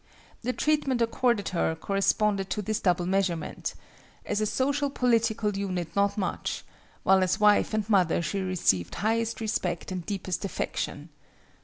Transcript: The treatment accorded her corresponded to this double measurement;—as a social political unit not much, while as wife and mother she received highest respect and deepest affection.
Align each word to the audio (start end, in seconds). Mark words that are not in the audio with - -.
The 0.41 0.51
treatment 0.51 0.99
accorded 0.99 1.49
her 1.49 1.75
corresponded 1.75 2.49
to 2.49 2.63
this 2.63 2.79
double 2.79 3.05
measurement;—as 3.05 4.41
a 4.41 4.47
social 4.47 4.89
political 4.89 5.55
unit 5.55 5.95
not 5.95 6.17
much, 6.17 6.63
while 7.03 7.21
as 7.21 7.39
wife 7.39 7.71
and 7.71 7.87
mother 7.87 8.19
she 8.23 8.39
received 8.39 8.95
highest 8.95 9.39
respect 9.41 9.91
and 9.91 10.03
deepest 10.03 10.43
affection. 10.43 11.09